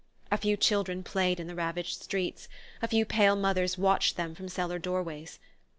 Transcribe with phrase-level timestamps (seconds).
[0.31, 2.47] A few children played in the ravaged streets;
[2.81, 5.37] a few pale mothers watched them from cellar doorways.